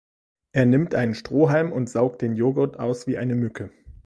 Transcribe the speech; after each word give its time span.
Er 0.51 0.65
nimmt 0.65 0.95
einen 0.95 1.13
Strohalm 1.13 1.71
und 1.71 1.87
saugt 1.87 2.23
den 2.23 2.33
Jogurt 2.35 2.79
aus 2.79 3.05
wie 3.05 3.19
eine 3.19 3.35
Mücke. 3.35 3.69